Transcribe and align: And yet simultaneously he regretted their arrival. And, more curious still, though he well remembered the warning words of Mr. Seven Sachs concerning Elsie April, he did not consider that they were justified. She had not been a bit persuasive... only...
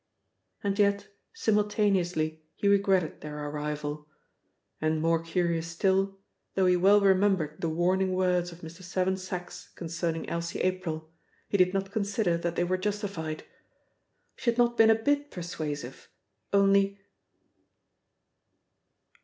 And 0.63 0.79
yet 0.79 1.09
simultaneously 1.31 2.41
he 2.55 2.67
regretted 2.67 3.21
their 3.21 3.37
arrival. 3.47 4.07
And, 4.81 4.99
more 4.99 5.19
curious 5.21 5.67
still, 5.67 6.17
though 6.55 6.65
he 6.65 6.75
well 6.75 6.99
remembered 7.01 7.61
the 7.61 7.69
warning 7.69 8.13
words 8.15 8.51
of 8.51 8.61
Mr. 8.61 8.81
Seven 8.81 9.15
Sachs 9.15 9.69
concerning 9.75 10.27
Elsie 10.27 10.61
April, 10.61 11.11
he 11.49 11.57
did 11.57 11.75
not 11.75 11.91
consider 11.91 12.35
that 12.35 12.55
they 12.55 12.63
were 12.63 12.77
justified. 12.79 13.43
She 14.35 14.49
had 14.49 14.57
not 14.57 14.75
been 14.75 14.89
a 14.89 14.95
bit 14.95 15.29
persuasive... 15.29 16.09
only... 16.51 16.99